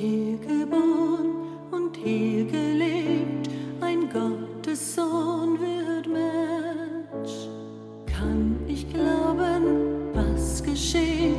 [0.00, 1.34] hier geboren
[1.70, 3.50] und hier gelebt,
[3.82, 7.48] ein Gottes Sohn wird Mensch.
[8.06, 11.36] Kann ich glauben, was geschieht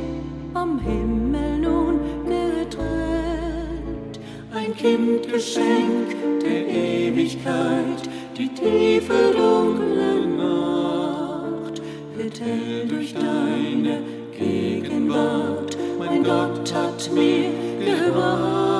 [0.54, 4.20] am Himmel nun getrennt?
[4.54, 11.82] Ein Kind Geschenk der Ewigkeit, die tiefe dunkle Nacht
[12.16, 14.02] wird hell durch deine
[14.38, 15.76] Gegenwart.
[15.98, 18.71] Mein Gott hat mir Nirvana.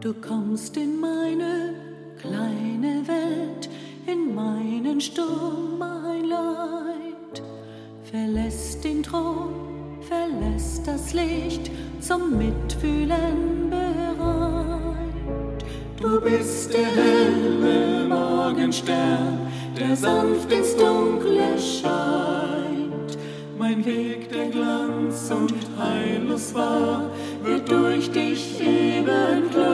[0.00, 1.74] Du kommst in meine
[2.20, 3.68] kleine Welt,
[4.06, 7.42] in meinen Sturm, mein Leid.
[8.10, 15.64] Verlässt den Thron, verlässt das Licht, zum Mitfühlen bereit.
[16.00, 19.38] Du bist der helle Morgenstern,
[19.78, 23.18] der sanft ins Dunkle scheint.
[23.58, 27.10] Mein Weg, der Glanz und heillos war,
[27.42, 29.65] wird durch dich eben klar.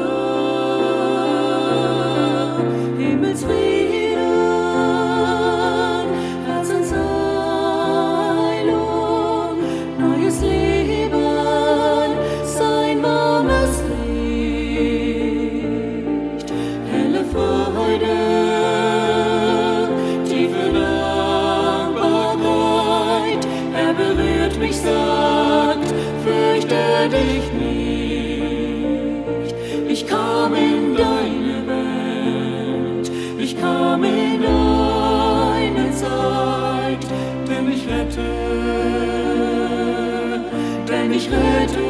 [40.88, 41.80] Denn ich rette,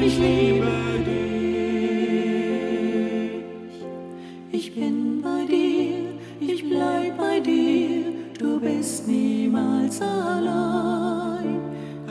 [0.00, 0.66] ich liebe
[1.06, 1.42] dich.
[4.52, 11.60] Ich bin bei dir, ich bleib bei dir, du bist niemals allein.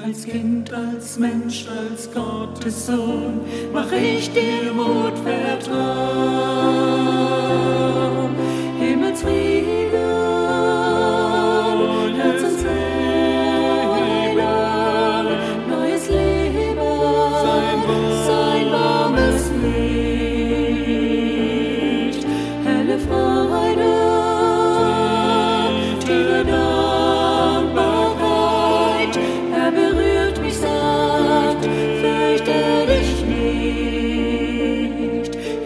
[0.04, 3.42] Als Kind, als Mensch, als Gottes Sohn,
[3.74, 5.82] mach ich dir Mut, Vertrauen.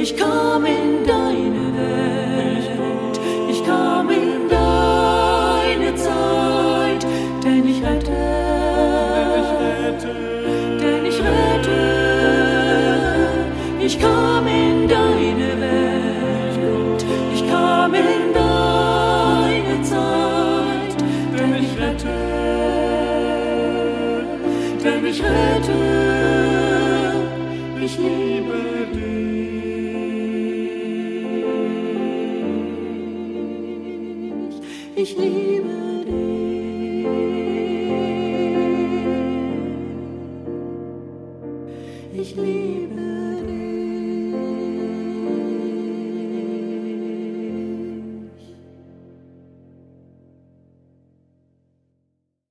[0.07, 7.03] Ich komm in deine Welt, ich komm in deine Zeit,
[7.43, 8.11] denn ich rette,
[10.79, 11.79] denn ich rette,
[13.79, 14.64] ich komm in
[34.95, 37.05] ich liebe dich,
[42.13, 42.64] ich liebe